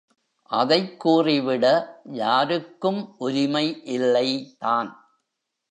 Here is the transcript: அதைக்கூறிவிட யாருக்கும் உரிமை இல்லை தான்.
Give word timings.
அதைக்கூறிவிட 0.51 1.65
யாருக்கும் 2.13 3.01
உரிமை 3.17 3.65
இல்லை 3.87 4.27
தான். 4.57 4.91